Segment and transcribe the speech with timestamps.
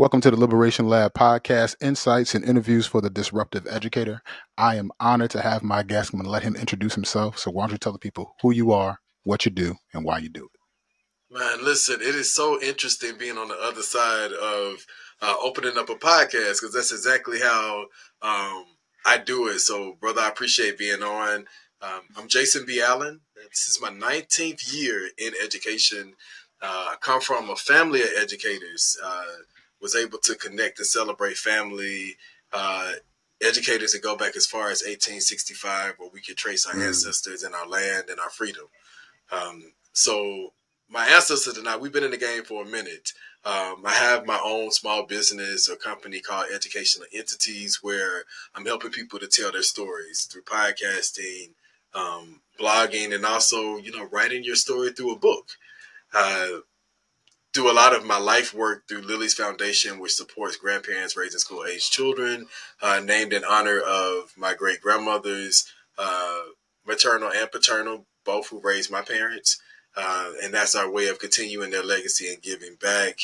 [0.00, 4.22] Welcome to the Liberation Lab podcast, insights and interviews for the disruptive educator.
[4.56, 6.14] I am honored to have my guest.
[6.14, 7.36] I'm going to let him introduce himself.
[7.38, 10.16] So, why don't you tell the people who you are, what you do, and why
[10.16, 11.38] you do it?
[11.38, 14.86] Man, listen, it is so interesting being on the other side of
[15.20, 17.80] uh, opening up a podcast because that's exactly how
[18.22, 18.64] um,
[19.04, 19.58] I do it.
[19.58, 21.44] So, brother, I appreciate being on.
[21.82, 22.80] Um, I'm Jason B.
[22.80, 23.20] Allen.
[23.50, 26.14] This is my 19th year in education.
[26.62, 28.96] Uh, I come from a family of educators.
[29.04, 29.24] Uh,
[29.80, 32.16] was able to connect and celebrate family
[32.52, 32.92] uh,
[33.40, 36.86] educators that go back as far as 1865, where we could trace our mm.
[36.86, 38.66] ancestors and our land and our freedom.
[39.32, 40.52] Um, so
[40.88, 43.12] my ancestors and I, we've been in the game for a minute.
[43.44, 48.24] Um, I have my own small business or company called Educational Entities, where
[48.54, 51.52] I'm helping people to tell their stories through podcasting,
[51.94, 55.46] um, blogging, and also, you know, writing your story through a book.
[56.12, 56.58] Uh,
[57.52, 61.64] do a lot of my life work through Lillie's Foundation, which supports grandparents raising school
[61.64, 62.46] age children,
[62.80, 65.66] uh, named in honor of my great grandmothers,
[65.98, 66.40] uh,
[66.86, 69.60] maternal and paternal, both who raised my parents.
[69.96, 73.18] Uh, and that's our way of continuing their legacy and giving back.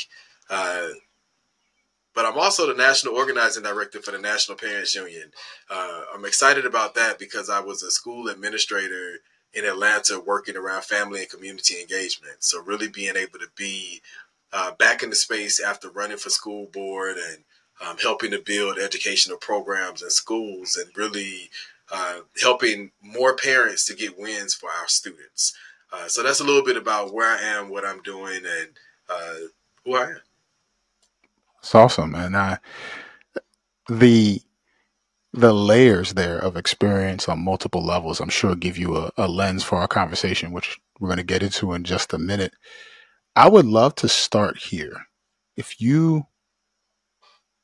[0.51, 0.89] Uh,
[2.15, 5.31] but I'm also the national organizing director for the National Parents Union.
[5.71, 9.19] Uh, I'm excited about that because I was a school administrator
[9.53, 12.37] in Atlanta working around family and community engagement.
[12.41, 14.03] So really being able to be
[14.53, 17.45] uh, back in the space after running for school board and
[17.87, 21.51] um, helping to build educational programs and schools and really
[21.93, 25.55] uh, helping more parents to get wins for our students.
[25.93, 28.69] Uh, so that's a little bit about where I am, what I'm doing, and
[29.09, 29.35] uh,
[29.85, 30.21] who I am.
[31.61, 32.59] It's awesome, and I
[33.89, 34.41] the
[35.33, 39.63] the layers there of experience on multiple levels, I'm sure give you a, a lens
[39.63, 42.55] for our conversation, which we're going to get into in just a minute.
[43.37, 45.09] I would love to start here.
[45.57, 46.27] If you,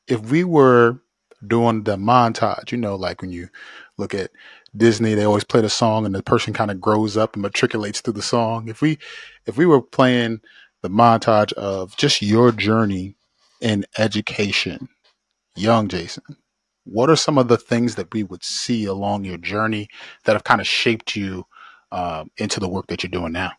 [0.09, 1.01] if we were
[1.47, 3.49] doing the montage, you know, like when you
[3.99, 4.33] look at
[4.77, 8.01] Disney, they always play the song and the person kind of grows up and matriculates
[8.01, 8.69] through the song.
[8.69, 8.99] If we,
[9.47, 10.41] if we were playing
[10.83, 13.17] the montage of just your journey
[13.61, 14.89] in education,
[15.57, 16.25] young Jason,
[16.85, 19.89] what are some of the things that we would see along your journey
[20.25, 21.45] that have kind of shaped you
[21.93, 23.53] um, into the work that you're doing now?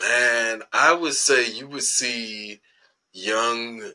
[0.00, 2.60] Man, I would say you would see
[3.12, 3.92] young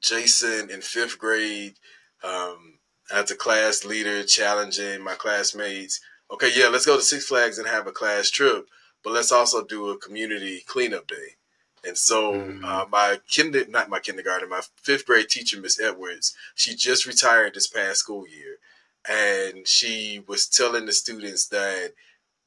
[0.00, 1.74] Jason in fifth grade
[2.22, 2.78] um,
[3.12, 6.00] as a class leader challenging my classmates.
[6.30, 8.66] Okay, yeah, let's go to Six Flags and have a class trip,
[9.02, 11.36] but let's also do a community cleanup day.
[11.86, 12.64] And so mm-hmm.
[12.64, 17.54] uh, my kinder, not my kindergarten, my fifth grade teacher, Miss Edwards, she just retired
[17.54, 18.56] this past school year,
[19.08, 21.92] and she was telling the students that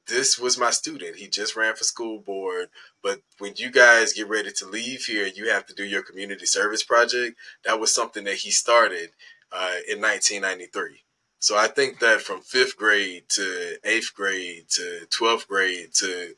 [0.07, 1.17] this was my student.
[1.17, 2.69] He just ran for school board,
[3.01, 6.45] but when you guys get ready to leave here, you have to do your community
[6.45, 7.37] service project.
[7.63, 9.11] That was something that he started
[9.51, 11.03] uh, in 1993.
[11.39, 16.35] So I think that from fifth grade to eighth grade to 12th grade to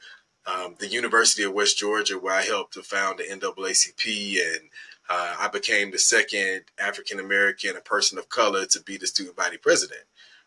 [0.47, 4.69] um, the University of West Georgia, where I helped to found the NAACP, and
[5.09, 9.35] uh, I became the second African American, a person of color, to be the student
[9.35, 10.01] body president.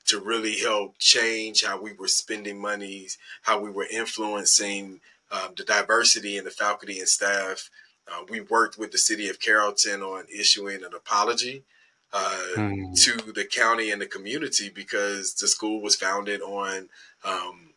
[0.06, 5.00] To really help change how we were spending monies, how we were influencing
[5.31, 7.69] um, the diversity in the faculty and staff.
[8.10, 11.64] Uh, we worked with the city of Carrollton on issuing an apology
[12.12, 13.04] uh, mm.
[13.04, 16.88] to the county and the community because the school was founded on
[17.25, 17.75] um,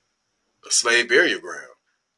[0.65, 1.65] a slave burial ground.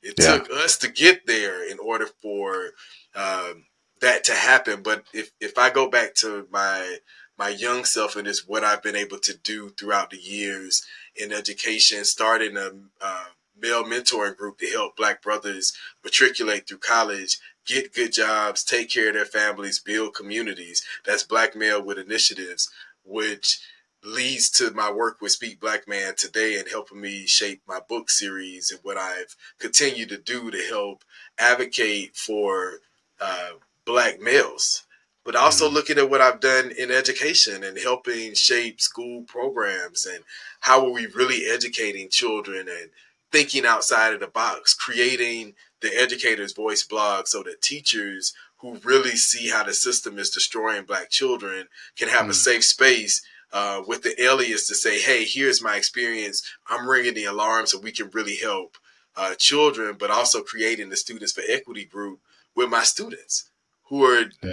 [0.02, 0.38] It yeah.
[0.38, 2.72] took us to get there in order for
[3.16, 3.66] um,
[4.02, 4.84] that to happen.
[4.84, 6.97] But if if I go back to my
[7.38, 10.85] my young self and it's what I've been able to do throughout the years
[11.16, 12.71] in education, starting a
[13.01, 13.25] uh,
[13.59, 15.73] male mentoring group to help Black brothers
[16.03, 20.83] matriculate through college, get good jobs, take care of their families, build communities.
[21.05, 22.69] That's Black Male with Initiatives,
[23.03, 23.59] which
[24.03, 28.09] leads to my work with Speak Black Man today and helping me shape my book
[28.09, 31.03] series and what I've continued to do to help
[31.39, 32.79] advocate for
[33.21, 33.51] uh,
[33.85, 34.85] black males.
[35.25, 35.75] But also mm-hmm.
[35.75, 40.24] looking at what I've done in education and helping shape school programs and
[40.62, 42.89] how are we really educating children and
[43.31, 49.15] thinking outside of the box, creating the Educator's Voice blog so that teachers who really
[49.15, 51.68] see how the system is destroying black children
[51.98, 52.30] can have mm-hmm.
[52.30, 52.36] a mm.
[52.36, 53.21] safe space
[53.51, 56.44] uh, with the alias to say, hey, here's my experience.
[56.68, 58.77] I'm ringing the alarm so we can really help
[59.15, 62.19] uh, children, but also creating the Students for Equity group
[62.56, 63.50] with my students
[63.86, 64.51] who are yeah.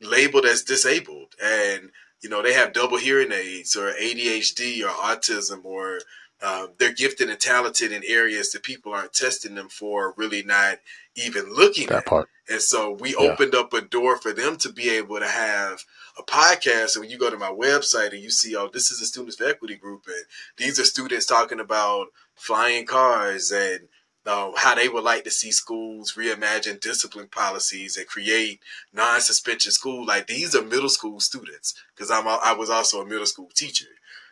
[0.00, 1.90] Labeled as disabled and
[2.20, 6.00] you know they have double hearing aids or ADHD or autism or
[6.40, 10.78] um, they're gifted and talented in areas that people aren't testing them for, really not
[11.16, 12.06] even looking that at.
[12.06, 12.28] part.
[12.48, 13.32] And so we Yeah.
[13.32, 15.84] opened up a door for them to be able to have
[16.16, 16.94] a podcast.
[16.94, 19.36] And when you go to my website and you see, oh, this is the Students
[19.36, 20.24] for Equity group, and
[20.56, 22.06] these are students talking about
[22.36, 23.88] flying cars and
[24.28, 28.60] um, how they would like to see schools reimagine discipline policies and create
[28.92, 30.04] non-suspension school.
[30.04, 33.86] Like these are middle school students because I'm I was also a middle school teacher.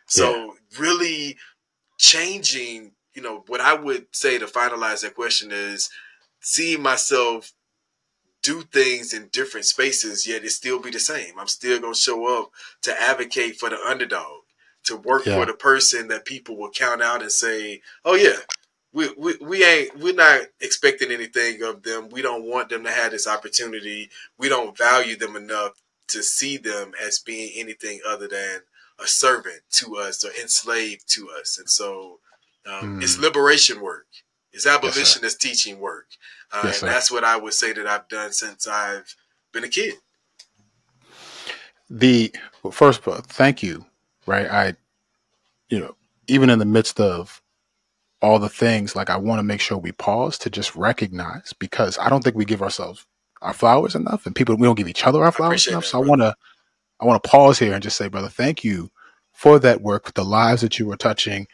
[0.07, 1.37] So really
[1.99, 5.91] changing, you know, what I would say to finalize that question is
[6.41, 7.53] seeing myself
[8.43, 11.39] do things in different spaces, yet it still be the same.
[11.39, 12.51] I'm still gonna show up
[12.83, 14.43] to advocate for the underdog,
[14.85, 15.35] to work Yeah.
[15.37, 18.39] for the person that people will count out and say, "Oh yeah,
[18.97, 22.09] we, we we ain't we're not expecting anything of them.
[22.09, 24.09] We don't want them to have this opportunity.
[24.39, 25.73] We don't value them enough
[26.09, 28.61] to see them as being anything other than
[28.99, 32.21] a servant to us or enslaved to us." And so,
[32.65, 33.03] um, Mm.
[33.03, 34.07] it's liberation work.
[34.55, 36.07] It's abolitionist teaching work.
[36.51, 39.15] Uh, Yes, and that's what I would say that I've done since I've
[39.53, 39.95] been a kid.
[41.91, 43.87] the well, first of all, thank you
[44.27, 44.75] right i
[45.69, 45.95] you know
[46.27, 47.41] even in the midst of
[48.23, 51.99] all the things like i want to make sure we pause to just recognize because
[51.99, 53.07] i don't think we give ourselves
[53.43, 56.03] our flowers enough and people we don't give each other our flowers enough that, so
[56.03, 56.35] i want to
[57.01, 58.91] i want to pause here and just say brother thank you
[59.33, 61.47] for that work the lives that you were touching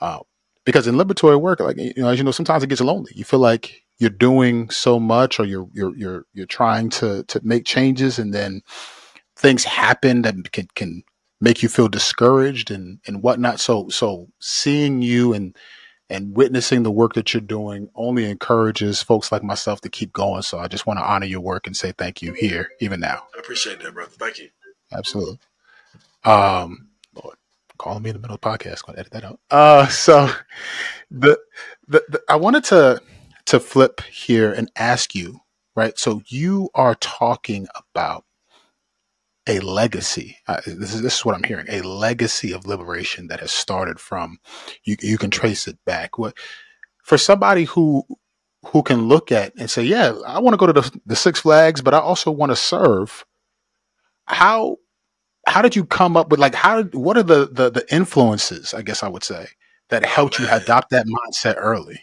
[0.00, 0.20] uh,
[0.64, 3.24] because in liberatory work like you know as you know sometimes it gets lonely you
[3.24, 7.64] feel like you're doing so much or you're you're you're you're trying to to make
[7.64, 8.62] changes and then
[9.36, 11.02] things happen that can can
[11.40, 13.60] make you feel discouraged and and whatnot.
[13.60, 15.56] So so seeing you and
[16.14, 20.42] and witnessing the work that you're doing only encourages folks like myself to keep going.
[20.42, 23.24] So I just want to honor your work and say thank you here, even now.
[23.36, 24.12] I appreciate that, brother.
[24.12, 24.50] Thank you.
[24.92, 25.38] Absolutely.
[26.24, 26.88] Um,
[27.20, 27.36] Lord,
[27.78, 28.84] calling me in the middle of the podcast.
[28.86, 29.40] Gonna edit that out.
[29.50, 30.30] Uh, so
[31.10, 31.38] the,
[31.88, 33.02] the the I wanted to
[33.46, 35.40] to flip here and ask you,
[35.74, 35.98] right?
[35.98, 38.24] So you are talking about
[39.46, 40.38] a legacy.
[40.46, 41.66] Uh, this is this is what I'm hearing.
[41.68, 44.38] A legacy of liberation that has started from
[44.84, 44.96] you.
[45.00, 46.18] You can trace it back.
[46.18, 46.36] What
[47.02, 48.04] for somebody who
[48.66, 51.40] who can look at and say, yeah, I want to go to the, the Six
[51.40, 53.24] Flags, but I also want to serve.
[54.26, 54.78] How
[55.46, 58.72] how did you come up with like how what are the the, the influences?
[58.72, 59.48] I guess I would say
[59.90, 62.00] that helped you adopt that mindset early.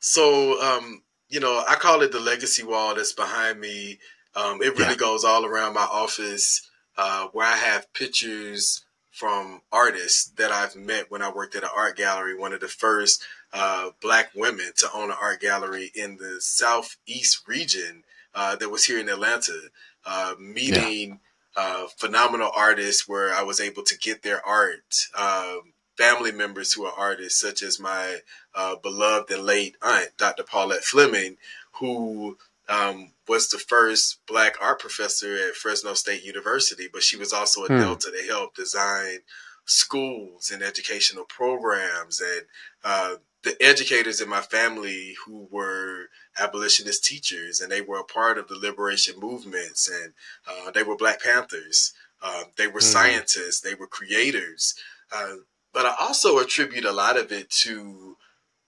[0.00, 3.98] So, um, you know, I call it the legacy wall that's behind me.
[4.38, 4.94] Um, it really Yeah.
[4.96, 6.62] goes all around my office,
[6.96, 11.70] uh, where I have pictures from artists that I've met when I worked at an
[11.74, 12.34] art gallery.
[12.36, 17.42] One of the first uh, black women to own an art gallery in the southeast
[17.48, 18.04] region
[18.34, 19.58] uh, that was here in Atlanta.
[20.06, 21.20] Uh, meeting
[21.56, 25.06] uh, phenomenal artists where I was able to get their art.
[25.16, 28.18] Um, family members who are artists, such as my
[28.54, 30.44] uh, beloved and late aunt, Dr.
[30.44, 31.36] Paulette Fleming,
[31.72, 32.38] who
[32.68, 37.64] um, was the first black art professor at Fresno State University, but she was also
[37.64, 37.78] a Hmm.
[37.78, 39.20] Delta to help design
[39.64, 42.42] schools and educational programs and
[42.84, 46.06] uh, the educators in my family who were
[46.40, 50.14] abolitionist teachers and they were a part of the liberation movements and
[50.48, 51.92] uh, they were black panthers
[52.22, 52.86] uh, they were Hmm.
[52.86, 54.74] scientists they were creators
[55.14, 55.34] uh,
[55.74, 58.16] but i also attribute a lot of it to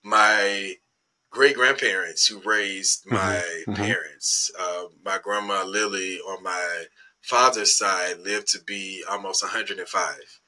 [0.03, 0.75] my
[1.31, 3.75] great grandparents who raised my mhm.
[3.75, 6.85] parents uh, my grandma lillie on my
[7.21, 10.41] father's side lived to be almost 105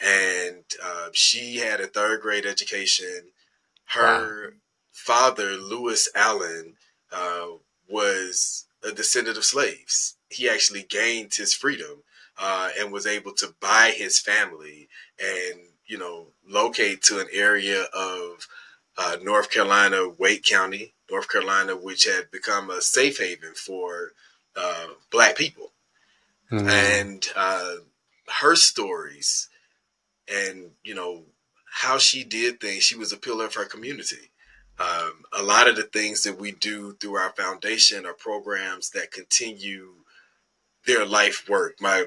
[0.00, 3.32] and uh, she had a third grade education.
[3.86, 4.54] Her
[4.92, 6.74] father, Lewis Allen,
[7.12, 7.46] uh,
[7.88, 10.16] was a descendant of slaves.
[10.28, 12.02] He actually gained his freedom
[12.38, 17.84] uh, and was able to buy his family and, you know, locate to an area
[17.94, 18.46] of
[18.98, 24.12] uh, North Carolina, Wake County, North Carolina, which had become a safe haven for
[24.56, 25.72] uh, black people.
[26.50, 26.66] Hmm.
[26.66, 27.74] and uh,
[28.40, 29.50] her stories
[30.28, 31.24] and you know
[31.70, 34.30] how she did things she was a pillar of her community.
[34.78, 39.10] Um, a lot of the things that we do through our foundation are programs that
[39.10, 39.96] continue
[40.86, 41.80] their life work.
[41.80, 42.06] My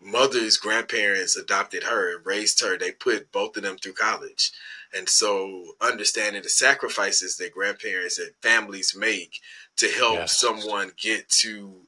[0.00, 2.76] mother's grandparents adopted her and raised her.
[2.76, 4.50] They put both of them through college
[4.96, 9.40] and so understanding the sacrifices that grandparents and families make
[9.76, 10.38] to help Yes.
[10.38, 11.82] someone get to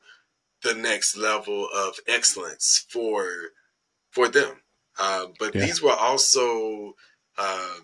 [0.63, 3.53] the next level of excellence for
[4.11, 4.61] for them.
[4.99, 5.63] Um, but Yeah.
[5.63, 6.95] these were also
[7.39, 7.83] um,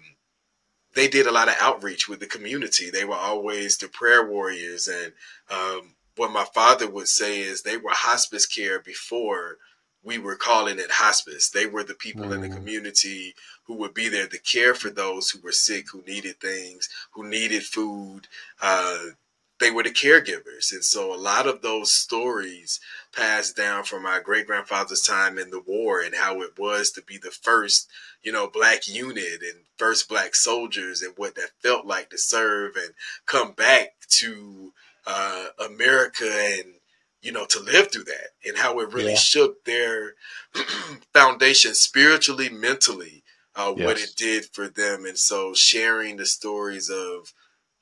[0.94, 2.90] they did a lot of outreach with the community.
[2.90, 5.12] They were always the prayer warriors, and
[5.50, 9.58] um, what my father would say is they were hospice care before
[10.04, 11.48] we were calling it hospice.
[11.48, 12.56] They were the people in the Mm.
[12.56, 13.34] community
[13.64, 17.26] who would be there to care for those who were sick, who needed things, who
[17.26, 18.28] needed food.
[18.60, 18.98] Uh,
[19.60, 20.72] they were the caregivers.
[20.72, 22.80] And so a lot of those stories
[23.12, 27.02] passed down from my great grandfather's time in the war and how it was to
[27.02, 27.88] be the first,
[28.22, 32.76] you know, black unit and first black soldiers and what that felt like to serve
[32.76, 32.94] and
[33.26, 34.72] come back to
[35.06, 36.73] uh, America and,
[37.24, 39.18] you know, to live through that and how it really yeah.
[39.18, 40.12] shook their
[41.14, 43.24] foundation spiritually, mentally,
[43.56, 43.86] uh, yes.
[43.86, 45.06] what it did for them.
[45.06, 47.32] And so sharing the stories of,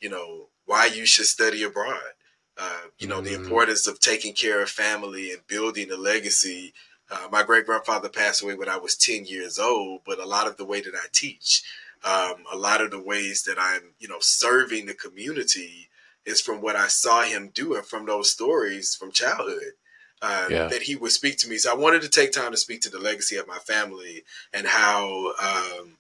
[0.00, 2.14] you know, why you should study abroad.
[2.56, 3.24] Uh, you know, mm.
[3.24, 6.72] the importance of taking care of family and building a legacy.
[7.10, 10.46] Uh, my great grandfather passed away when I was 10 years old, but a lot
[10.46, 11.64] of the way that I teach,
[12.04, 15.88] um, a lot of the ways that I'm, you know, serving the community
[16.24, 19.72] is from what I saw him do and from those stories from childhood.
[20.20, 20.68] Uh, yeah.
[20.68, 21.58] That he would speak to me.
[21.58, 24.68] So I wanted to take time to speak to the legacy of my family and
[24.68, 25.96] how um,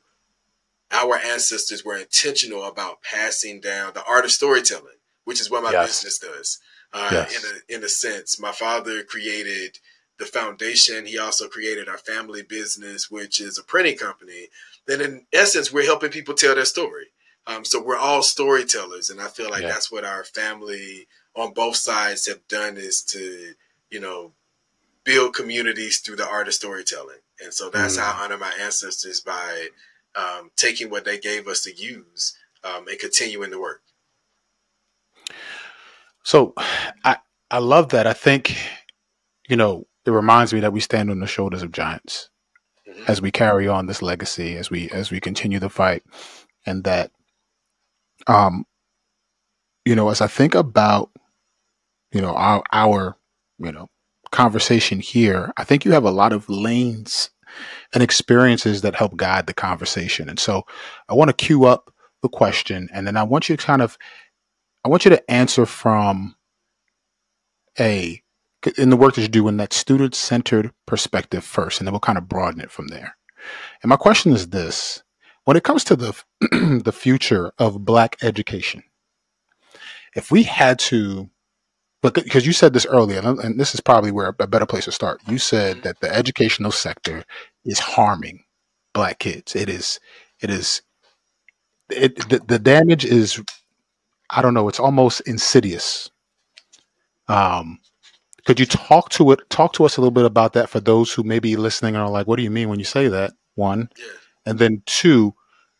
[0.92, 5.72] our ancestors were intentional about passing down the art of storytelling, which is what my
[5.72, 5.88] yes.
[5.88, 6.60] business does.
[6.92, 7.36] Uh, yes.
[7.36, 9.78] In a in a sense, my father created
[10.18, 11.06] the foundation.
[11.06, 14.48] He also created our family business, which is a printing company.
[14.86, 17.06] Then, in essence, we're helping people tell their story.
[17.46, 19.68] Um, so we're all storytellers, and I feel like yeah.
[19.68, 23.54] that's what our family on both sides have done is to,
[23.90, 24.32] you know,
[25.04, 27.18] build communities through the art of storytelling.
[27.42, 28.00] And so that's mm.
[28.00, 29.68] how I honor my ancestors by
[30.14, 33.82] um, taking what they gave us to use um, and continuing the work.
[36.22, 36.54] So
[37.04, 37.16] I
[37.50, 38.06] I love that.
[38.06, 38.56] I think
[39.48, 42.30] you know it reminds me that we stand on the shoulders of giants
[42.88, 43.04] mm-hmm.
[43.08, 46.04] as we carry on this legacy as we as we continue the fight,
[46.64, 47.10] and that
[48.26, 48.64] um
[49.84, 51.10] you know as I think about
[52.12, 53.16] you know our our
[53.58, 53.88] you know
[54.30, 57.30] conversation here, I think you have a lot of lanes
[57.92, 60.28] and experiences that help guide the conversation.
[60.30, 60.62] And so
[61.08, 63.98] I want to cue up the question and then I want you to kind of
[64.84, 66.34] I want you to answer from
[67.78, 68.22] a
[68.78, 72.00] in the work that you do in that student centered perspective first, and then we'll
[72.00, 73.16] kind of broaden it from there.
[73.82, 75.02] And my question is this
[75.44, 76.14] when it comes to the
[76.84, 78.84] the future of black education,
[80.14, 81.30] if we had to
[82.02, 84.92] but because you said this earlier, and this is probably where a better place to
[84.92, 85.20] start.
[85.28, 87.24] You said that the educational sector
[87.64, 88.42] is harming
[88.92, 89.54] black kids.
[89.54, 90.00] It is,
[90.40, 90.82] it is,
[91.90, 93.40] it the, the damage is,
[94.30, 96.10] I don't know, it's almost insidious.
[97.28, 97.78] Um,
[98.46, 99.48] could you talk to it?
[99.48, 102.02] Talk to us a little bit about that for those who may be listening and
[102.02, 104.06] are like, "What do you mean when you say that?" One, yeah.
[104.46, 105.34] And then two,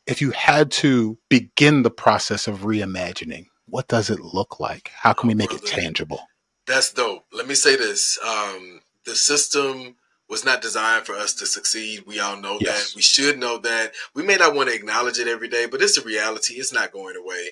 [0.06, 4.90] if you had to begin the process of reimagining what does it look like?
[4.94, 6.20] How can we make it tangible?
[6.66, 7.24] That's dope.
[7.32, 8.18] Let me say this.
[8.22, 9.96] Um, the system
[10.28, 12.04] was not designed for us to succeed.
[12.06, 12.90] We all know yes.
[12.90, 12.96] that.
[12.96, 13.92] We should know that.
[14.14, 16.54] We may not want to acknowledge it every day, but it's a reality.
[16.56, 17.48] It's not going away.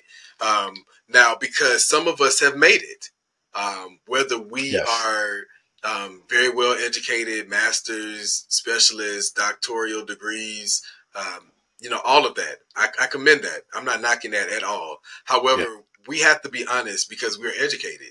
[0.47, 3.07] Um, now, because some of us have made it,
[3.55, 4.87] um, whether we yes.
[5.07, 5.41] are
[5.83, 10.83] um, very well educated, masters, specialists, doctoral degrees,
[11.15, 12.59] um, you know, all of that.
[12.77, 13.63] I, I, commend that.
[13.75, 14.99] I'm not knocking that at all.
[15.25, 15.77] However, yeah
[16.07, 18.09] we have to be honest because we're educated.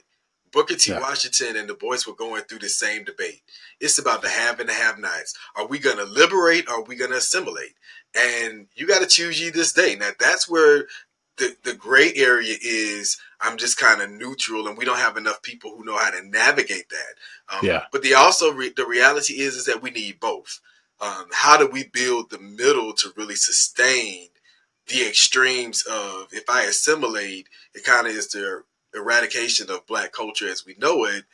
[0.51, 0.91] Booker T.
[0.91, 1.00] Yeah.
[1.00, 3.41] Washington and the boys were going through the same debate.
[3.79, 5.36] It's about the have and the have nots.
[5.56, 7.75] Are we going to liberate or are we going to assimilate?
[8.15, 9.96] And you got to choose ye this day.
[9.96, 10.88] Now, that's where
[11.38, 13.20] the, the gray area is.
[13.41, 16.25] I'm just kind of neutral and we don't have enough people who know how to
[16.27, 17.56] navigate that.
[17.56, 17.84] Um, yeah.
[17.91, 20.60] But the also, re- the reality is, is that we need both.
[21.01, 24.29] Um, how do we build the middle to really sustain
[24.88, 28.63] the extremes of if I assimilate, it kind of is the
[28.94, 31.25] eradication of black culture as we know it.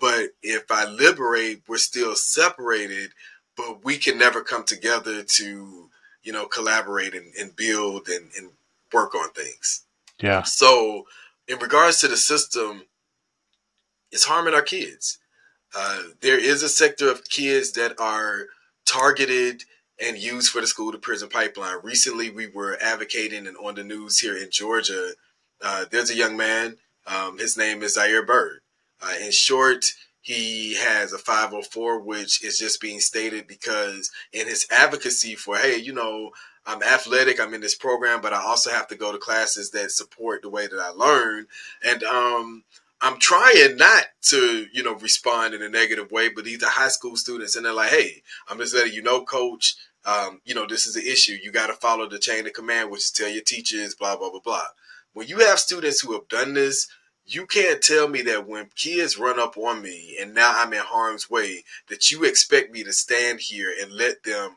[0.00, 3.12] But if I liberate, we're still separated,
[3.56, 5.90] but we can never come together to,
[6.22, 8.50] you know, collaborate and, and build and, and
[8.92, 9.84] work on things.
[10.20, 10.42] Yeah.
[10.42, 11.06] So,
[11.46, 12.82] in regards to the system,
[14.10, 15.18] it's harming our kids.
[15.76, 18.46] Uh, there is a sector of kids that are
[18.86, 19.62] targeted
[20.00, 21.78] and used for the school to prison pipeline.
[21.82, 25.10] Recently, we were advocating and on the news here in Georgia.
[25.62, 26.76] Uh, there's a young man.
[27.06, 28.60] Um, his name is Zaire Bird.
[29.02, 34.66] Uh, in short, he has a 504, which is just being stated because in his
[34.70, 36.30] advocacy for, hey, you know,
[36.66, 39.90] I'm athletic, I'm in this program, but I also have to go to classes that
[39.90, 41.46] support the way that I learn.
[41.82, 42.64] And um,
[43.04, 46.88] I'm trying not to, you know, respond in a negative way, but these are high
[46.88, 50.66] school students and they're like, hey, I'm just letting you know, coach, um, you know,
[50.66, 51.36] this is the issue.
[51.42, 54.30] You got to follow the chain of command, which is tell your teachers, blah, blah,
[54.30, 54.64] blah, blah.
[55.12, 56.88] When you have students who have done this,
[57.26, 60.80] you can't tell me that when kids run up on me and now I'm in
[60.80, 64.56] harm's way, that you expect me to stand here and let them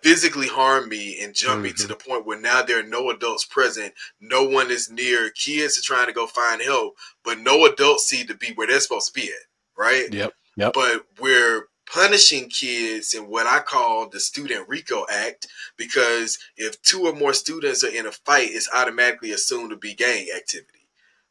[0.00, 1.62] physically harm me and jump mm-hmm.
[1.62, 1.88] me to mm-hmm.
[1.88, 5.30] the point where now there are no adults present, no one is near.
[5.30, 8.80] Kids are trying to go find help, but no adults seem to be where they're
[8.80, 10.12] supposed to be at, right?
[10.12, 10.32] Yep.
[10.56, 10.72] Yep.
[10.74, 17.06] But we're punishing kids in what I call the Student RICO Act because if two
[17.06, 20.78] or more students are in a fight, it's automatically assumed to be gang activity.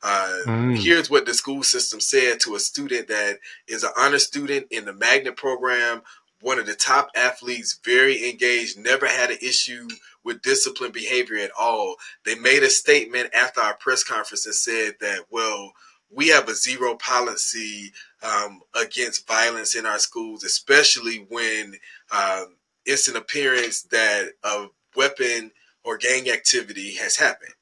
[0.03, 0.77] Uh, mm.
[0.77, 4.85] Here's what the school system said to a student that is an honor student in
[4.85, 6.01] the magnet program,
[6.41, 9.87] one of the top athletes, very engaged, never had an issue
[10.23, 11.95] with discipline behavior at all.
[12.25, 15.73] They made a statement after our press conference and said that, well,
[16.09, 17.91] we have a zero policy
[18.23, 21.75] um, against violence in our schools, especially when
[22.11, 25.51] um, it's an appearance that a weapon
[25.83, 27.53] or gang activity has happened.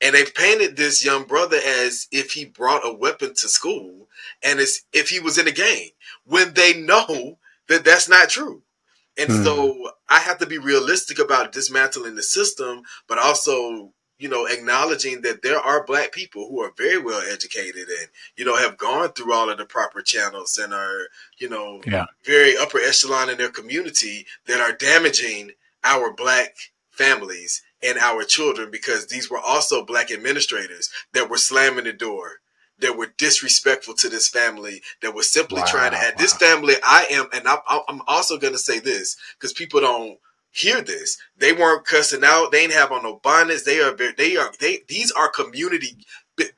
[0.00, 4.08] And they painted this young brother as if he brought a weapon to school
[4.42, 5.90] and as if he was in a gang
[6.24, 8.62] when they know that that's not true.
[9.16, 9.44] And mm.
[9.44, 15.22] so I have to be realistic about dismantling the system, but also, you know, acknowledging
[15.22, 19.12] that there are black people who are very well educated and, you know, have gone
[19.12, 22.06] through all of the proper channels and are, you know, yeah.
[22.24, 25.52] very upper echelon in their community that are damaging
[25.84, 26.56] our black
[26.90, 32.40] families and our children because these were also black administrators that were slamming the door
[32.78, 36.18] that were disrespectful to this family that were simply wow, trying to add wow.
[36.18, 40.18] this family i am and i'm, I'm also going to say this because people don't
[40.52, 44.36] hear this they weren't cussing out they ain't have on no bonnets they are they
[44.36, 45.96] are they these are community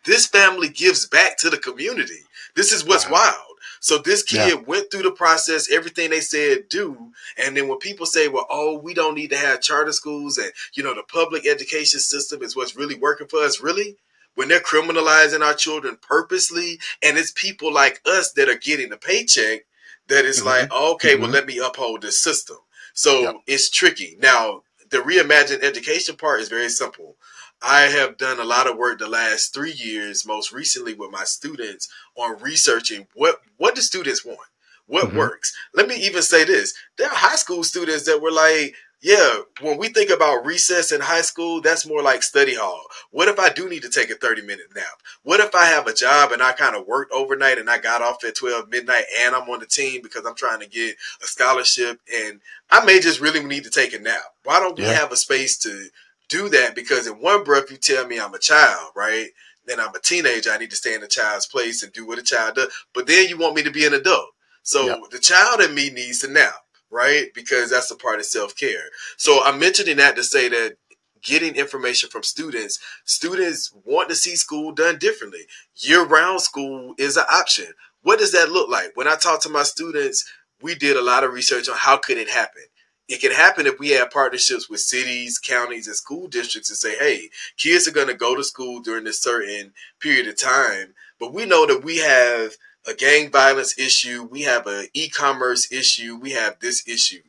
[0.05, 2.21] this family gives back to the community
[2.55, 3.13] this is what's wow.
[3.13, 4.63] wild so this kid yeah.
[4.67, 8.79] went through the process, everything they said do, and then when people say, "Well, oh,
[8.79, 12.57] we don't need to have charter schools," and you know, the public education system is
[12.57, 13.97] what's really working for us, really,
[14.37, 18.97] when they're criminalizing our children purposely, and it's people like us that are getting the
[18.97, 19.67] paycheck
[20.09, 20.47] that is mm-hmm.
[20.47, 21.23] like, okay, mm-hmm.
[21.23, 22.59] well, let me uphold this system.
[22.95, 23.37] So yep.
[23.47, 24.17] it's tricky.
[24.21, 27.17] Now, the reimagined education part is very simple.
[27.63, 31.25] I have done a lot of work the last three years, most recently with my
[31.25, 34.39] students, on researching what what do students want,
[34.87, 35.19] what mm-hmm.
[35.19, 35.55] works.
[35.75, 39.77] Let me even say this: there are high school students that were like, yeah, when
[39.77, 42.83] we think about recess in high school, that's more like study hall.
[43.11, 44.85] What if I do need to take a 30 minute nap?
[45.23, 48.03] What if I have a job and I kind of worked overnight and I got
[48.03, 51.27] off at 12 midnight and I'm on the team because I'm trying to get a
[51.27, 54.23] scholarship and I may just really need to take a nap?
[54.45, 54.89] Why don't yeah.
[54.89, 55.89] we have a space to
[56.29, 59.29] do that because in one breath you tell me I'm a child, right?
[59.67, 60.51] Then I'm a teenager.
[60.51, 62.73] I need to stay in a child's place and do what a child does.
[62.95, 64.31] But then you want me to be an adult.
[64.63, 64.99] So yep.
[65.13, 66.55] the child in me needs to nap,
[66.91, 67.27] right?
[67.35, 68.91] Because that's a part of self care.
[69.17, 70.77] So I'm mentioning that to say that
[71.23, 75.47] getting information from students, students want to see school done differently.
[75.77, 77.67] Year round school is an option.
[78.03, 78.93] What does that look like?
[78.95, 80.31] When I talk to my students,
[80.63, 82.63] we did a lot of research on how could it happen
[83.09, 86.97] it can happen if we have partnerships with cities, counties, and school districts and say,
[86.99, 90.95] hey, kids are going to go to school during this certain period of time.
[91.21, 92.55] But we know that we have
[92.87, 97.23] a gang violence issue, we have an e commerce issue, we have this issue.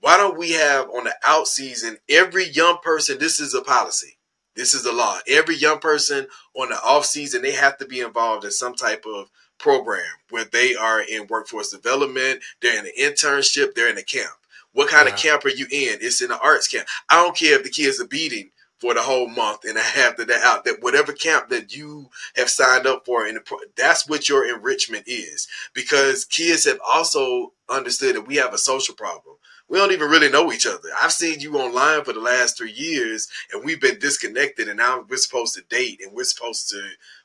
[0.00, 3.18] Why don't we have on the out season every young person?
[3.18, 4.16] This is a policy.
[4.56, 5.18] This is the law.
[5.28, 9.04] Every young person on the off season, they have to be involved in some type
[9.06, 14.02] of program where they are in workforce development, they're in an internship, they're in a
[14.02, 14.32] camp.
[14.72, 15.98] What kind of camp are you in?
[16.00, 16.86] It's in an arts camp.
[17.08, 18.50] I don't care if the kids are beating
[18.80, 20.64] for the whole month and a half of that out.
[20.64, 23.38] That whatever camp that you have signed up for, and
[23.76, 25.46] that's what your enrichment is.
[25.74, 29.36] Because kids have also understood that we have a social problem.
[29.68, 30.88] We don't even really know each other.
[31.00, 34.68] I've seen you online for the last three years, and we've been disconnected.
[34.68, 36.82] And now we're supposed to date, and we're supposed to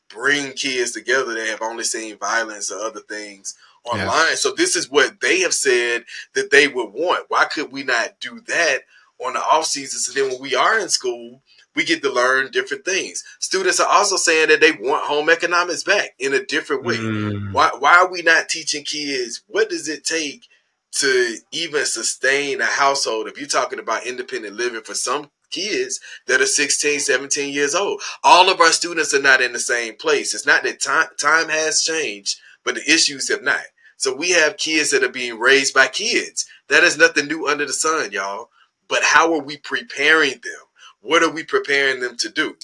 [0.09, 4.29] bring kids together that have only seen violence or other things online.
[4.29, 4.35] Yeah.
[4.35, 7.25] So this is what they have said that they would want.
[7.29, 8.81] Why could we not do that
[9.19, 9.99] on the off season?
[9.99, 11.41] So then when we are in school,
[11.75, 13.23] we get to learn different things.
[13.39, 16.97] Students are also saying that they want home economics back in a different way.
[16.97, 17.53] Mm.
[17.53, 20.47] Why why are we not teaching kids what does it take
[20.93, 26.41] to even sustain a household if you're talking about independent living for some kids that
[26.41, 30.33] are 16 17 years old all of our students are not in the same place
[30.33, 33.61] it's not that time time has changed but the issues have not
[33.97, 36.45] so we have kids that are being raised by kids.
[36.69, 38.49] That is nothing new under the sun, y'all.
[38.87, 40.65] But how are we preparing them?
[41.05, 42.55] What are we preparing them to do?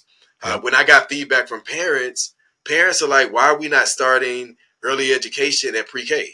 [0.42, 2.34] Uh, when I got feedback from parents,
[2.66, 6.28] parents are like, why are we not starting early education at pre K?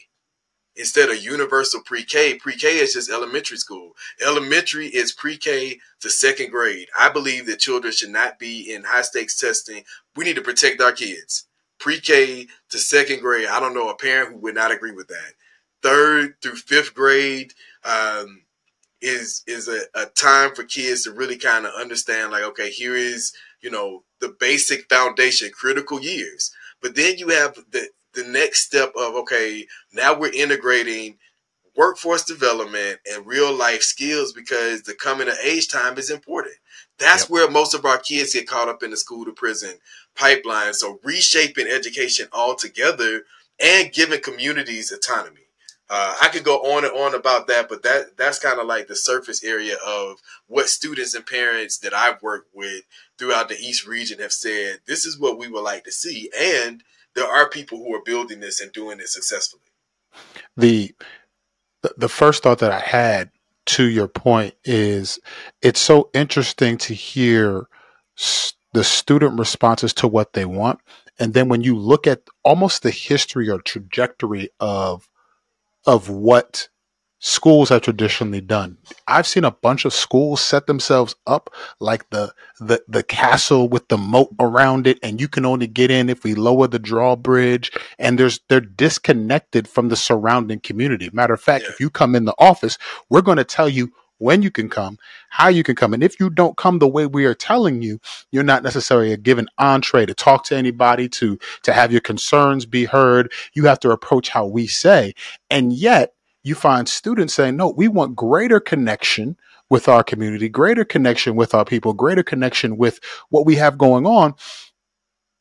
[0.75, 3.91] Instead of universal pre K, pre K is just elementary school.
[4.25, 6.87] Elementary is pre K to second grade.
[6.97, 9.83] I believe that children should not be in high stakes testing.
[10.15, 11.47] We need to protect our kids
[11.79, 13.47] pre-K to second grade.
[13.47, 15.33] I don't know a parent who would not agree with that.
[15.81, 18.41] Third through fifth grade, um,
[19.01, 22.95] is is a, a time for kids to really kind of understand like okay here
[22.95, 26.51] is you know the basic foundation critical years.
[26.81, 31.17] But then you have the the next step of okay now we're integrating
[31.75, 36.55] workforce development and real life skills because the coming of age time is important.
[36.97, 37.29] That's yep.
[37.29, 39.75] where most of our kids get caught up in the school to prison
[40.15, 40.73] pipeline.
[40.73, 43.21] So reshaping education altogether
[43.63, 45.46] and giving communities autonomy
[45.89, 48.87] uh, I could go on and on about that, but that that's kind of like
[48.87, 52.83] the surface area of what students and parents that I've worked with
[53.17, 54.79] throughout the East region have said.
[54.85, 56.83] This is what we would like to see, and
[57.15, 59.63] there are people who are building this and doing it successfully.
[60.57, 60.93] The
[61.95, 63.31] the first thought that I had
[63.67, 65.19] to your point is
[65.61, 67.67] it's so interesting to hear
[68.73, 70.79] the student responses to what they want,
[71.17, 75.07] and then when you look at almost the history or trajectory of
[75.87, 76.67] of what
[77.19, 78.77] schools have traditionally done.
[79.07, 83.87] I've seen a bunch of schools set themselves up like the the the castle with
[83.87, 87.71] the moat around it and you can only get in if we lower the drawbridge
[87.97, 91.09] and there's they're disconnected from the surrounding community.
[91.11, 91.71] Matter of fact, yeah.
[91.71, 92.77] if you come in the office,
[93.09, 94.97] we're going to tell you when you can come,
[95.29, 95.93] how you can come.
[95.93, 97.99] And if you don't come the way we are telling you,
[98.31, 102.65] you're not necessarily a given entree to talk to anybody, to to have your concerns
[102.65, 103.31] be heard.
[103.53, 105.13] You have to approach how we say.
[105.49, 109.37] And yet you find students saying, no, we want greater connection
[109.69, 112.99] with our community, greater connection with our people, greater connection with
[113.29, 114.33] what we have going on.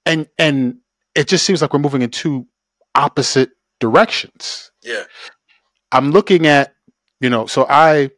[0.05, 0.79] And and
[1.15, 2.47] it just seems like we're moving in two
[2.95, 4.71] opposite directions.
[4.83, 5.05] Yeah.
[5.93, 6.75] I'm looking at,
[7.21, 8.11] you know, so I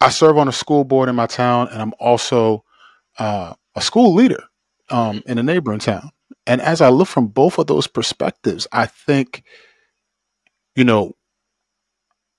[0.00, 2.64] I serve on a school board in my town, and I'm also
[3.18, 4.42] uh, a school leader
[4.90, 6.10] um, in a neighboring town.
[6.46, 9.44] And as I look from both of those perspectives, I think,
[10.74, 11.14] you know,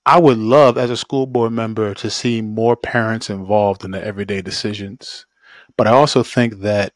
[0.06, 4.04] I would love as a school board member to see more parents involved in the
[4.04, 5.24] everyday decisions.
[5.76, 6.92] But I also think that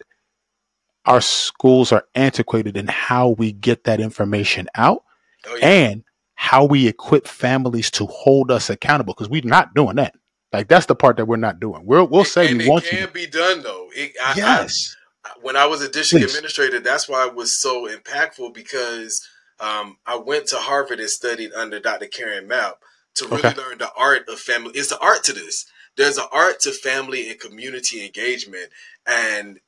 [1.06, 5.04] our schools are antiquated in how we get that information out
[5.46, 5.66] oh, yeah.
[5.66, 10.14] and how we equip families to hold us accountable because we're not doing that.
[10.52, 11.82] Like that's the part that we're not doing.
[11.84, 12.94] We'll we'll say and we want to.
[12.94, 13.88] It can be done though.
[13.94, 14.96] It, I, yes.
[15.24, 16.34] I, when I was a district Please.
[16.34, 19.26] administrator, that's why it was so impactful because
[19.60, 22.06] um, I went to Harvard and studied under Dr.
[22.06, 22.76] Karen Mapp
[23.16, 23.60] to really okay.
[23.60, 24.72] learn the art of family.
[24.74, 25.66] It's the art to this.
[25.96, 28.68] There's an art to family and community engagement,
[29.06, 29.58] and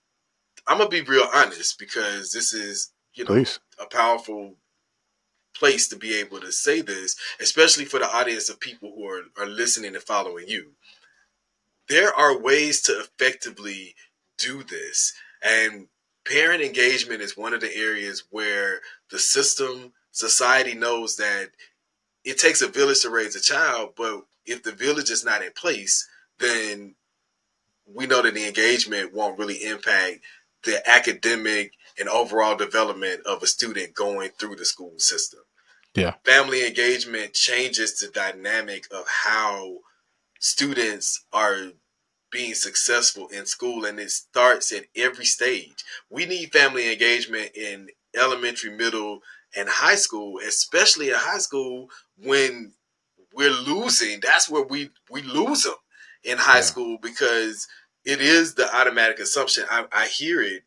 [0.66, 3.58] I'm gonna be real honest because this is you know Please.
[3.78, 4.54] a powerful
[5.61, 9.23] place to be able to say this, especially for the audience of people who are,
[9.38, 10.73] are listening and following you.
[11.88, 13.94] There are ways to effectively
[14.38, 15.12] do this.
[15.42, 15.88] And
[16.27, 21.51] parent engagement is one of the areas where the system, society knows that
[22.25, 25.53] it takes a village to raise a child, but if the village is not in
[25.53, 26.94] place, then
[27.87, 30.20] we know that the engagement won't really impact
[30.64, 35.40] the academic and overall development of a student going through the school system.
[35.94, 36.14] Yeah.
[36.24, 39.79] Family engagement changes the dynamic of how
[40.38, 41.72] students are
[42.31, 45.85] being successful in school and it starts at every stage.
[46.09, 49.20] We need family engagement in elementary, middle,
[49.57, 52.72] and high school, especially in high school when
[53.35, 54.20] we're losing.
[54.20, 55.74] That's where we we lose them
[56.22, 56.62] in high yeah.
[56.62, 57.66] school because
[58.05, 59.64] it is the automatic assumption.
[59.70, 60.62] I, I hear it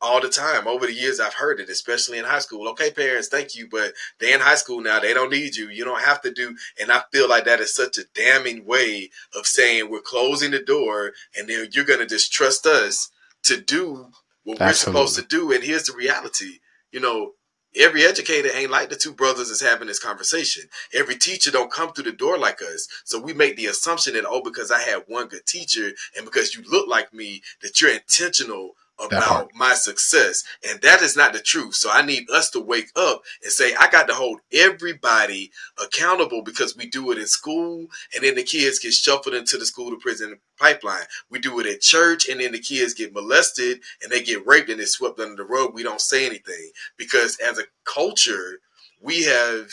[0.00, 0.66] all the time.
[0.66, 2.68] Over the years, I've heard it, especially in high school.
[2.68, 5.00] Okay, parents, thank you, but they're in high school now.
[5.00, 5.68] They don't need you.
[5.68, 6.56] You don't have to do.
[6.80, 10.62] And I feel like that is such a damning way of saying we're closing the
[10.62, 13.10] door and then you're going to just trust us
[13.44, 14.10] to do
[14.44, 15.00] what Absolutely.
[15.00, 15.52] we're supposed to do.
[15.52, 16.58] And here's the reality.
[16.92, 17.32] You know,
[17.76, 20.64] every educator ain't like the two brothers is having this conversation.
[20.94, 22.88] Every teacher don't come through the door like us.
[23.04, 26.54] So we make the assumption that, oh, because I had one good teacher and because
[26.54, 30.42] you look like me, that you're intentional about my success.
[30.68, 31.74] And that is not the truth.
[31.74, 35.50] So I need us to wake up and say, I got to hold everybody
[35.82, 39.66] accountable because we do it in school and then the kids get shuffled into the
[39.66, 41.04] school to prison pipeline.
[41.30, 44.70] We do it at church and then the kids get molested and they get raped
[44.70, 45.74] and they swept under the rug.
[45.74, 48.60] We don't say anything because as a culture,
[49.00, 49.68] we have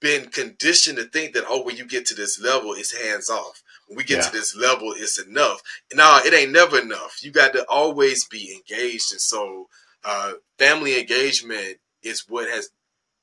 [0.00, 3.62] been conditioned to think that, oh, when you get to this level, it's hands off
[3.88, 4.22] when we get yeah.
[4.24, 5.62] to this level, it's enough.
[5.92, 7.18] No, it ain't never enough.
[7.22, 9.12] You got to always be engaged.
[9.12, 9.68] And so,
[10.04, 12.70] uh, family engagement is what has,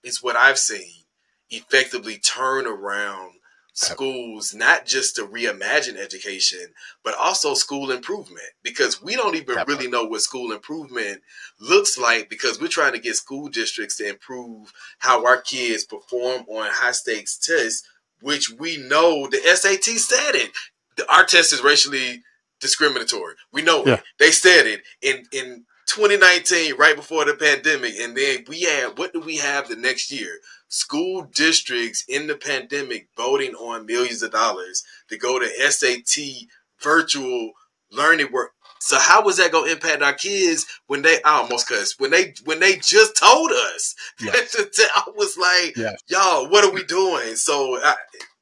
[0.04, 1.06] it's what I've seen
[1.49, 3.34] effectively turn around
[3.73, 6.67] schools, not just to reimagine education,
[7.04, 8.47] but also school improvement.
[8.63, 11.21] Because we don't even really know what school improvement
[11.60, 16.45] looks like because we're trying to get school districts to improve how our kids perform
[16.47, 17.88] on high stakes tests
[18.26, 20.52] which we know the SAT said it.
[20.98, 22.24] The, our test is racially
[22.60, 23.36] discriminatory.
[23.54, 23.94] We know yeah.
[23.94, 24.04] it.
[24.18, 29.14] They said it in in 2019, right before the pandemic, and then we had what
[29.14, 30.40] do we have the next year?
[30.68, 36.48] School districts in the pandemic voting on millions of dollars to go to SAT
[36.82, 37.52] virtual
[37.92, 38.54] learning work.
[38.86, 42.12] So how was that going to impact our kids when they I almost cuss when
[42.12, 43.95] they when they just told us?
[44.21, 44.56] Yes.
[44.95, 46.00] I was like, yes.
[46.08, 47.36] y'all, what are we doing?
[47.36, 47.95] So I,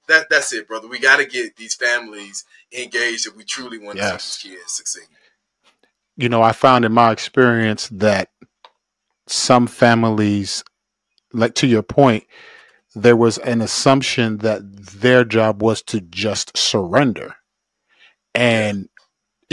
[0.09, 0.89] that that's it, brother.
[0.89, 2.43] We got to get these families
[2.77, 4.11] engaged if we truly want yes.
[4.11, 5.07] to see these kids succeed.
[6.17, 8.29] You know, I found in my experience that
[9.27, 10.61] some families,
[11.31, 12.25] like to your point,
[12.95, 14.61] there was an assumption that
[14.99, 17.37] their job was to just surrender.
[18.35, 18.89] And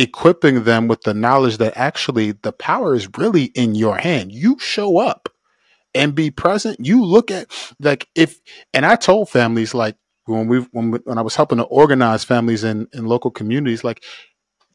[0.01, 4.33] equipping them with the knowledge that actually the power is really in your hand.
[4.33, 5.29] You show up
[5.95, 6.79] and be present.
[6.81, 7.49] You look at
[7.81, 8.41] like if,
[8.73, 12.25] and I told families like when we when we, when I was helping to organize
[12.25, 14.03] families in in local communities, like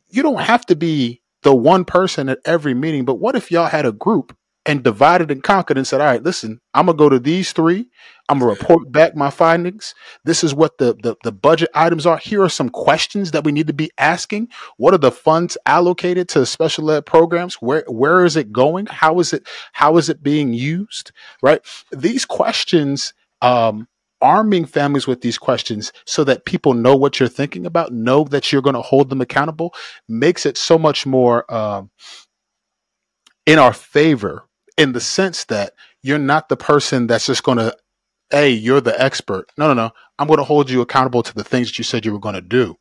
[0.09, 3.65] you don't have to be the one person at every meeting, but what if y'all
[3.65, 4.35] had a group
[4.65, 7.87] and divided and conquered and said, all right, listen, I'm gonna go to these three.
[8.27, 9.93] I'm gonna report back my findings.
[10.23, 12.17] This is what the, the, the budget items are.
[12.17, 14.49] Here are some questions that we need to be asking.
[14.77, 17.55] What are the funds allocated to special ed programs?
[17.55, 18.87] Where where is it going?
[18.87, 21.11] How is it how is it being used?
[21.41, 21.61] Right?
[21.91, 23.87] These questions um,
[24.21, 28.51] arming families with these questions so that people know what you're thinking about, know that
[28.51, 29.73] you're going to hold them accountable,
[30.07, 31.91] makes it so much more um,
[33.45, 37.75] in our favor in the sense that you're not the person that's just going to,
[38.29, 39.51] hey, you're the expert.
[39.57, 39.91] No, no, no.
[40.19, 42.35] I'm going to hold you accountable to the things that you said you were going
[42.35, 42.75] to do.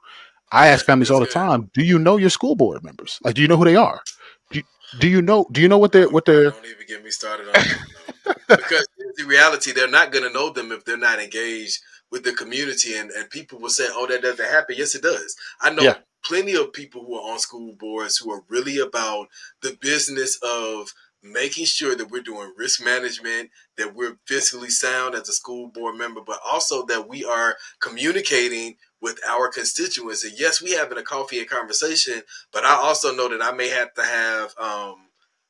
[0.52, 3.18] I ask families all the time, do you know your school board members?
[3.22, 4.02] Like, do you know who they are?
[4.50, 4.64] Do you,
[5.00, 5.46] do you know?
[5.50, 6.50] Do you know what they're what they're?
[6.50, 8.38] Don't even get me started on that.
[8.48, 11.80] because the reality, they're not going to know them if they're not engaged
[12.10, 12.94] with the community.
[12.94, 15.34] And, and people will say, "Oh, that doesn't happen." Yes, it does.
[15.60, 15.96] I know yeah.
[16.24, 19.28] plenty of people who are on school boards who are really about
[19.62, 20.92] the business of
[21.24, 25.96] making sure that we're doing risk management, that we're fiscally sound as a school board
[25.96, 30.22] member, but also that we are communicating with our constituents.
[30.22, 33.70] And yes, we having a coffee and conversation, but I also know that I may
[33.70, 34.96] have to have, um,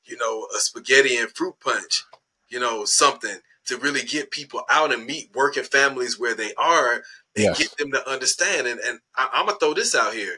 [0.04, 2.04] you know, a spaghetti and fruit punch,
[2.48, 7.02] you know, something to really get people out and meet working families where they are
[7.34, 7.58] and yes.
[7.58, 8.68] get them to understand.
[8.68, 10.36] And, and I, I'm gonna throw this out here.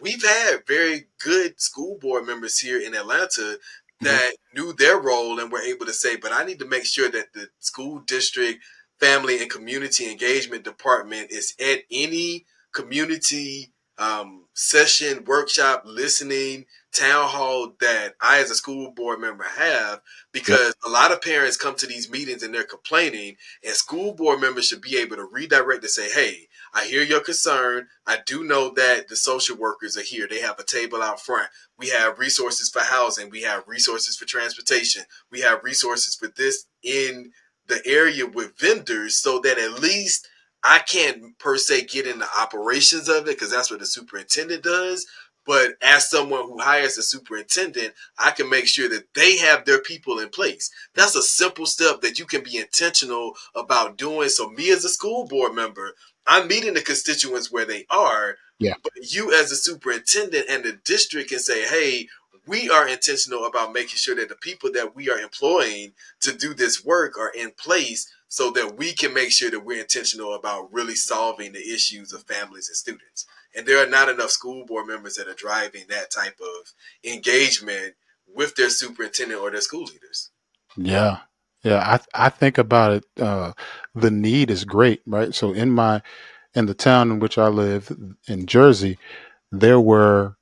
[0.00, 3.58] We've had very good school board members here in Atlanta
[4.00, 4.60] that mm-hmm.
[4.60, 7.32] knew their role and were able to say, but I need to make sure that
[7.32, 8.62] the school district
[8.98, 17.74] family and community engagement department is at any community um, session, workshop, listening, town hall
[17.80, 20.00] that I, as a school board member, have
[20.32, 20.74] because yep.
[20.86, 24.66] a lot of parents come to these meetings and they're complaining, and school board members
[24.66, 27.88] should be able to redirect and say, Hey, I hear your concern.
[28.06, 30.26] I do know that the social workers are here.
[30.28, 31.48] They have a table out front.
[31.78, 33.30] We have resources for housing.
[33.30, 35.02] We have resources for transportation.
[35.30, 37.32] We have resources for this in
[37.66, 40.28] the area with vendors so that at least
[40.62, 44.62] I can't per se get in the operations of it because that's what the superintendent
[44.62, 45.06] does.
[45.46, 49.80] But as someone who hires a superintendent, I can make sure that they have their
[49.80, 50.70] people in place.
[50.94, 54.28] That's a simple step that you can be intentional about doing.
[54.28, 55.94] So, me as a school board member,
[56.26, 58.36] I'm meeting the constituents where they are.
[58.58, 58.74] Yeah.
[58.82, 62.08] But you as a superintendent and the district can say, hey,
[62.46, 66.54] we are intentional about making sure that the people that we are employing to do
[66.54, 70.72] this work are in place so that we can make sure that we're intentional about
[70.72, 73.26] really solving the issues of families and students.
[73.54, 76.72] And there are not enough school board members that are driving that type of
[77.04, 77.94] engagement
[78.32, 80.30] with their superintendent or their school leaders.
[80.76, 81.18] Yeah.
[81.64, 83.04] Yeah, I I think about it.
[83.20, 83.52] Uh,
[83.94, 85.34] the need is great, right?
[85.34, 86.02] So in my
[86.54, 87.92] in the town in which I live
[88.28, 88.98] in Jersey,
[89.52, 90.36] there were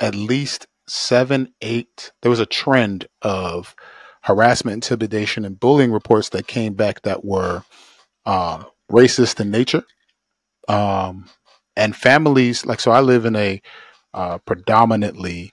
[0.00, 2.12] at least seven, eight.
[2.22, 3.74] There was a trend of
[4.22, 7.64] harassment, intimidation, and bullying reports that came back that were
[8.26, 9.84] um, racist in nature.
[10.68, 11.28] Um,
[11.76, 13.60] and families like so, I live in a
[14.14, 15.52] uh, predominantly,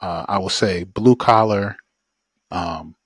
[0.00, 1.76] uh, I will say, blue collar,
[2.50, 2.96] um,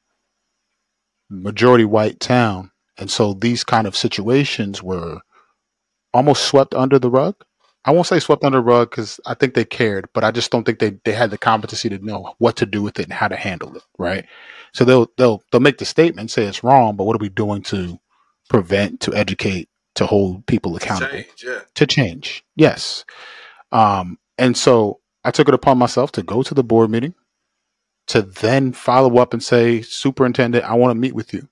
[1.30, 5.20] majority white town, and so these kind of situations were
[6.12, 7.36] almost swept under the rug.
[7.84, 10.50] I won't say swept under the rug because I think they cared, but I just
[10.50, 13.12] don't think they, they had the competency to know what to do with it and
[13.12, 13.82] how to handle it.
[13.98, 14.26] Right.
[14.74, 17.62] So they'll they'll they'll make the statement, say it's wrong, but what are we doing
[17.64, 17.98] to
[18.48, 21.44] prevent, to educate, to hold people accountable, to change?
[21.44, 21.60] Yeah.
[21.74, 22.44] To change.
[22.54, 23.04] Yes.
[23.72, 27.14] Um, and so I took it upon myself to go to the board meeting,
[28.10, 31.48] to then follow up and say, Superintendent, I want to meet with you.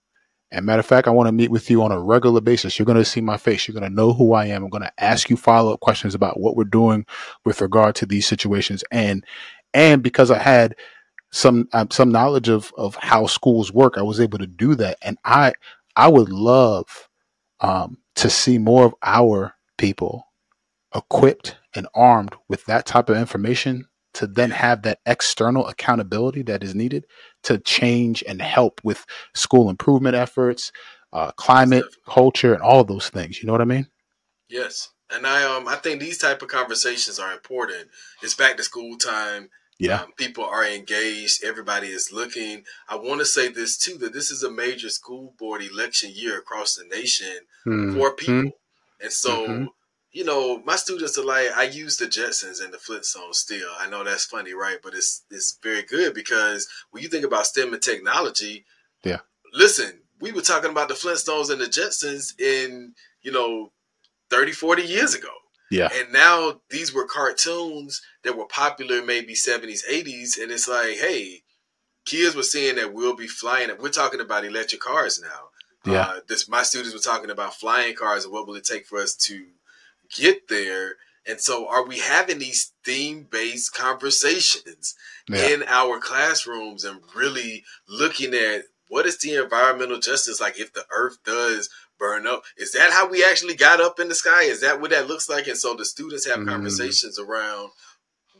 [0.50, 2.76] And matter of fact, I want to meet with you on a regular basis.
[2.76, 3.68] You're going to see my face.
[3.68, 4.64] You're going to know who I am.
[4.64, 7.06] I'm going to ask you follow up questions about what we're doing
[7.44, 8.82] with regard to these situations.
[8.90, 9.24] And
[9.72, 10.74] and because I had
[11.30, 14.98] some um, some knowledge of of how schools work, I was able to do that.
[15.00, 15.52] And I
[15.94, 17.08] I would love
[17.60, 20.24] um, to see more of our people
[20.92, 26.62] equipped and armed with that type of information to then have that external accountability that
[26.62, 27.06] is needed
[27.44, 30.72] to change and help with school improvement efforts,
[31.12, 33.40] uh, climate, culture, and all those things.
[33.40, 33.86] You know what I mean?
[34.48, 37.88] Yes, and I um I think these type of conversations are important.
[38.22, 39.50] It's back to school time.
[39.78, 41.44] Yeah, um, people are engaged.
[41.44, 42.64] Everybody is looking.
[42.88, 46.38] I want to say this too that this is a major school board election year
[46.38, 47.96] across the nation mm-hmm.
[47.96, 48.52] for people,
[49.00, 49.46] and so.
[49.46, 49.64] Mm-hmm
[50.18, 53.68] you know, my students are like, I use the Jetsons and the Flintstones still.
[53.78, 54.78] I know that's funny, right?
[54.82, 58.64] But it's it's very good because when you think about STEM and technology,
[59.04, 59.18] yeah.
[59.54, 63.70] Listen, we were talking about the Flintstones and the Jetsons in, you know,
[64.28, 65.30] 30, 40 years ago.
[65.70, 65.88] Yeah.
[65.94, 70.42] And now these were cartoons that were popular maybe 70s, 80s.
[70.42, 71.42] And it's like, hey,
[72.04, 73.70] kids were seeing that we'll be flying.
[73.78, 75.92] We're talking about electric cars now.
[75.92, 76.00] Yeah.
[76.00, 78.98] Uh, this my students were talking about flying cars and what will it take for
[78.98, 79.46] us to
[80.14, 80.96] get there.
[81.26, 84.94] And so, are we having these theme based conversations
[85.28, 85.48] yeah.
[85.48, 90.86] in our classrooms and really looking at what is the environmental justice like if the
[90.90, 91.68] earth does
[91.98, 92.44] burn up?
[92.56, 94.44] Is that how we actually got up in the sky?
[94.44, 95.46] Is that what that looks like?
[95.46, 96.48] And so, the students have mm-hmm.
[96.48, 97.70] conversations around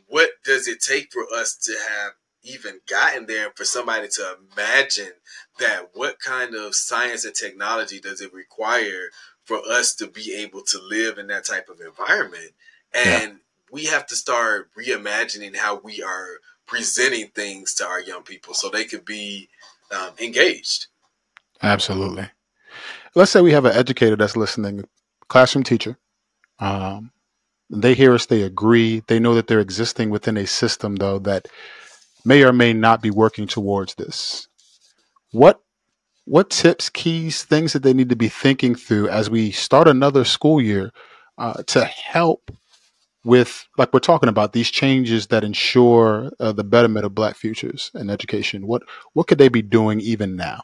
[0.07, 5.11] what does it take for us to have even gotten there for somebody to imagine
[5.59, 9.09] that what kind of science and technology does it require
[9.43, 12.51] for us to be able to live in that type of environment.
[12.93, 13.37] And yeah.
[13.71, 18.69] we have to start reimagining how we are presenting things to our young people so
[18.69, 19.49] they could be
[19.91, 20.87] um, engaged.
[21.61, 22.29] Absolutely.
[23.15, 24.85] Let's say we have an educator that's listening,
[25.27, 25.97] classroom teacher.
[26.59, 27.11] Um,
[27.69, 31.47] they hear us, they agree, they know that they're existing within a system, though, that
[32.25, 34.47] may or may not be working towards this.
[35.31, 35.61] What
[36.25, 40.23] what tips, keys, things that they need to be thinking through as we start another
[40.23, 40.91] school year
[41.39, 42.51] uh, to help
[43.23, 47.91] with, like we're talking about, these changes that ensure uh, the betterment of Black futures
[47.95, 48.67] in education?
[48.67, 50.63] What what could they be doing even now?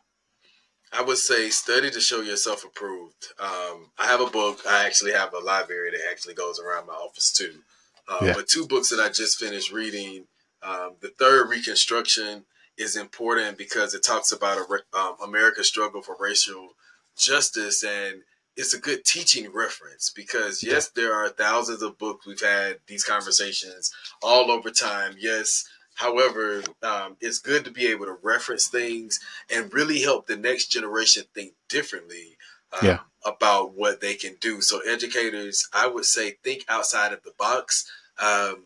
[0.94, 3.28] I would say study to show yourself approved.
[3.39, 4.60] Um, I have a book.
[4.68, 7.60] I actually have a library that actually goes around my office too.
[8.08, 8.34] Uh, yeah.
[8.34, 10.26] But two books that I just finished reading.
[10.65, 12.45] Um, the third Reconstruction
[12.78, 16.69] is important because it talks about a, um, America's struggle for racial
[17.15, 18.21] justice and
[18.58, 23.04] it's a good teaching reference because yes there are thousands of books we've had these
[23.04, 25.65] conversations all over time yes.
[25.95, 30.67] However um, it's good to be able to reference things and really help the next
[30.67, 32.38] generation think differently
[32.73, 32.99] um, yeah.
[33.25, 34.60] about what they can do.
[34.60, 37.89] So educators i would say think outside of the box.
[38.19, 38.65] Um,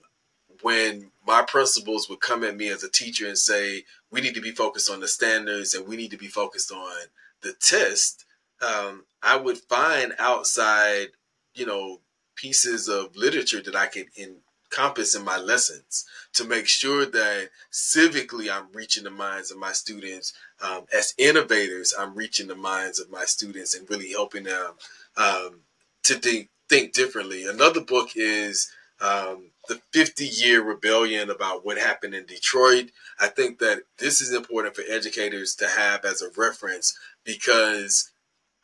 [0.61, 4.41] when my principals would come at me as a teacher and say, we need to
[4.41, 6.95] be focused on the standards and we need to be focused on
[7.41, 8.25] the test,
[8.61, 11.07] um, I would find outside,
[11.53, 11.99] you know,
[12.35, 18.51] pieces of literature that I could encompass in my lessons to make sure that civically
[18.51, 20.33] I'm reaching the minds of my students.
[20.61, 24.73] Um, as innovators, I'm reaching the minds of my students and really helping them
[25.17, 25.61] um,
[26.03, 27.47] to think, think differently.
[27.47, 32.89] Another book is um, the 50 year rebellion about what happened in Detroit.
[33.19, 38.11] I think that this is important for educators to have as a reference because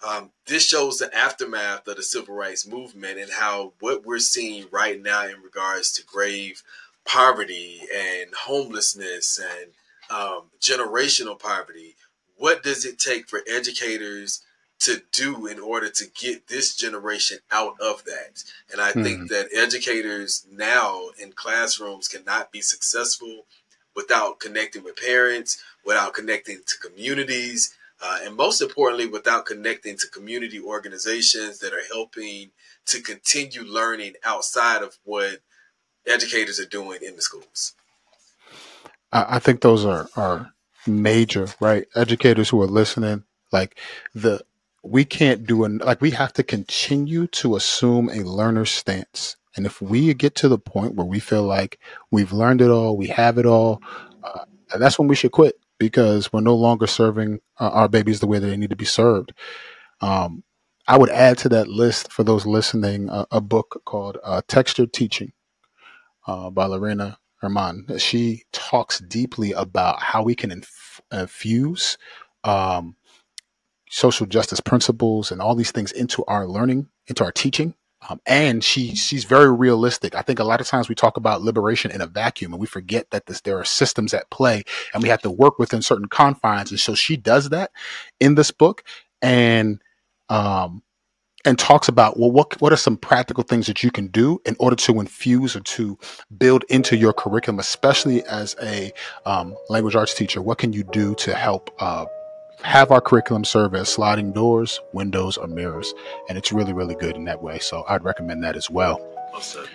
[0.05, 4.65] um, this shows the aftermath of the civil rights movement and how what we're seeing
[4.71, 6.63] right now in regards to grave
[7.05, 9.71] poverty and homelessness and
[10.09, 11.95] um, generational poverty.
[12.37, 14.41] What does it take for educators
[14.79, 18.43] to do in order to get this generation out of that.
[18.71, 19.03] And I mm-hmm.
[19.03, 19.27] think hmm.
[19.27, 23.45] that educators now in classrooms cannot be successful
[23.95, 30.07] without connecting with parents, without connecting to communities, uh, and most importantly, without connecting to
[30.07, 32.51] community organizations that are helping
[32.85, 35.39] to continue learning outside of what
[36.05, 37.73] educators are doing in the schools.
[39.11, 40.53] I think those are, are
[40.85, 41.85] major, right?
[41.95, 43.79] Educators who are listening, like
[44.13, 44.43] the
[44.85, 49.35] we can't do an like we have to continue to assume a learner stance.
[49.55, 51.79] And if we get to the point where we feel like
[52.11, 53.81] we've learned it all we have it all
[54.23, 54.45] uh,
[54.77, 58.39] that's when we should quit because we're no longer serving uh, our babies the way
[58.39, 59.33] that they need to be served.
[60.01, 60.43] Um,
[60.87, 64.93] i would add to that list for those listening uh, a book called uh, textured
[64.93, 65.31] teaching
[66.27, 67.99] uh, by Lorena Germán.
[67.99, 71.97] She talks deeply about how we can inf- infuse
[72.43, 72.95] um,
[73.89, 77.75] social justice principles and all these things into our learning, into our teaching.
[78.07, 80.13] Um, and she she's very realistic.
[80.15, 82.67] I think a lot of times we talk about liberation in a vacuum, and we
[82.67, 84.63] forget that this, there are systems at play,
[84.93, 86.69] and we have to work within certain confines.
[86.69, 87.71] And so she does that
[88.19, 88.83] in this book,
[89.23, 89.81] and
[90.29, 90.83] um,
[91.45, 94.55] and talks about well what what are some practical things that you can do in
[94.59, 95.97] order to infuse or to
[96.37, 98.91] build into your curriculum especially as a
[99.25, 102.05] um, language arts teacher what can you do to help uh,
[102.63, 105.93] have our curriculum serve as sliding doors windows or mirrors
[106.29, 108.99] and it's really really good in that way so i'd recommend that as well.
[109.33, 109.65] Awesome.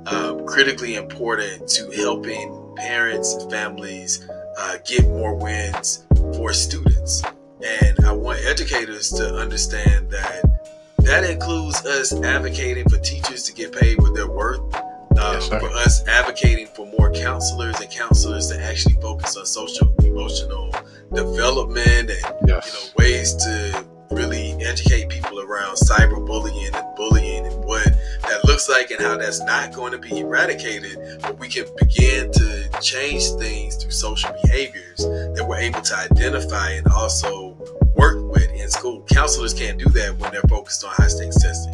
[0.05, 6.05] um, critically important to helping parents and families uh, get more wins
[6.35, 7.23] for students.
[7.61, 10.45] And I want educators to understand that
[10.99, 14.61] that includes us advocating for teachers to get paid what they're worth.
[14.73, 19.93] Uh, Yes, for us advocating for more counselors and counselors to actually focus on social
[19.99, 20.73] emotional
[21.13, 22.61] development and you know
[22.97, 27.85] ways to really educate people around cyberbullying and bullying and what
[28.23, 32.31] that looks like and how that's not going to be eradicated but we can begin
[32.31, 37.55] to change things through social behaviors that we're able to identify and also
[37.95, 39.03] work with in school.
[39.11, 41.73] Counselors can't do that when they're focused on high stakes testing.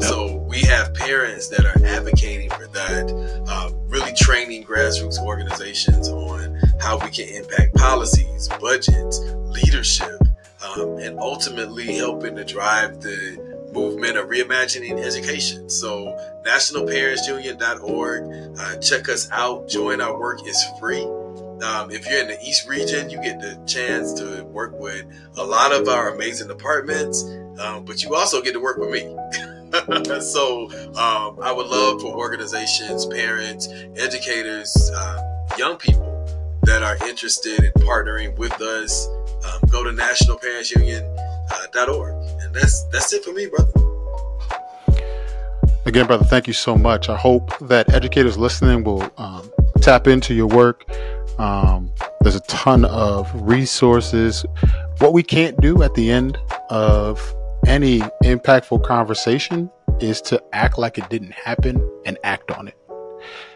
[0.00, 3.10] So we have parents that are advocating for that
[3.48, 10.20] um, really training grassroots organizations on how we can impact policies budgets leadership
[10.62, 15.68] um, and ultimately helping to drive the movement of reimagining education.
[15.68, 16.16] So,
[16.46, 18.58] nationalparentsunion.org.
[18.58, 19.68] Uh, check us out.
[19.68, 20.40] Join our work.
[20.44, 21.02] It's free.
[21.02, 25.04] Um, if you're in the East region, you get the chance to work with
[25.36, 27.22] a lot of our amazing departments,
[27.58, 29.16] um, but you also get to work with me.
[30.20, 36.12] so, um, I would love for organizations, parents, educators, uh, young people
[36.62, 39.08] that are interested in partnering with us
[39.46, 42.14] um, go to nationalparentsunion.org.
[42.42, 43.70] And that's that's it for me, brother.
[45.86, 47.08] Again, brother, thank you so much.
[47.08, 49.48] I hope that educators listening will um,
[49.80, 50.84] tap into your work.
[51.38, 54.44] Um, there's a ton of resources.
[54.98, 56.38] What we can't do at the end
[56.70, 57.20] of
[57.66, 62.76] any impactful conversation is to act like it didn't happen and act on it.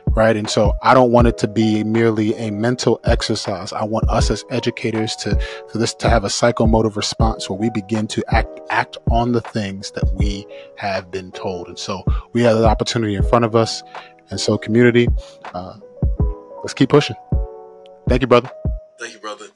[0.09, 0.37] Right.
[0.37, 3.73] And so I don't want it to be merely a mental exercise.
[3.73, 5.39] I want us as educators to,
[5.71, 9.41] for this to have a psychomotive response where we begin to act, act on the
[9.41, 10.47] things that we
[10.77, 11.69] have been told.
[11.69, 12.03] And so
[12.33, 13.85] we have the opportunity in front of us.
[14.31, 15.07] And so community,
[15.55, 15.79] uh,
[16.59, 17.17] let's keep pushing.
[18.09, 18.51] Thank you, brother.
[18.99, 19.47] Thank you, brother.